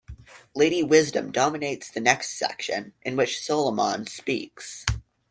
[0.55, 4.83] Lady Wisdom dominates the next section, in which Solomon speaks.